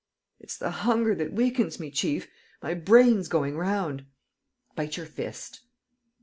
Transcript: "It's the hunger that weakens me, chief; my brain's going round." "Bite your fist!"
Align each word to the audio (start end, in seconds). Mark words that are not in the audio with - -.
"It's 0.39 0.57
the 0.57 0.71
hunger 0.71 1.13
that 1.13 1.31
weakens 1.33 1.79
me, 1.79 1.91
chief; 1.91 2.27
my 2.63 2.73
brain's 2.73 3.27
going 3.27 3.55
round." 3.55 4.05
"Bite 4.75 4.97
your 4.97 5.05
fist!" 5.05 5.61